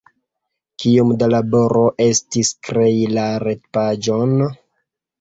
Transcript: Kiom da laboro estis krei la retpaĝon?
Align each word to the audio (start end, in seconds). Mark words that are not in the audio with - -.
Kiom 0.83 1.11
da 1.19 1.27
laboro 1.33 1.85
estis 2.07 2.53
krei 2.71 2.91
la 3.15 3.31
retpaĝon? 3.49 4.39